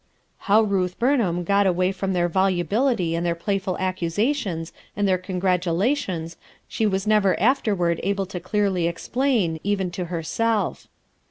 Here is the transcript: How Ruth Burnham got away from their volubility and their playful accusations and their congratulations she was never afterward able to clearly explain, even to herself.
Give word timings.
How 0.49 0.63
Ruth 0.63 0.97
Burnham 0.97 1.43
got 1.43 1.67
away 1.67 1.91
from 1.91 2.13
their 2.13 2.27
volubility 2.27 3.13
and 3.13 3.23
their 3.23 3.35
playful 3.35 3.77
accusations 3.77 4.73
and 4.97 5.07
their 5.07 5.19
congratulations 5.19 6.37
she 6.67 6.87
was 6.87 7.05
never 7.05 7.39
afterward 7.39 7.99
able 8.01 8.25
to 8.25 8.39
clearly 8.39 8.87
explain, 8.87 9.59
even 9.63 9.91
to 9.91 10.05
herself. 10.05 10.87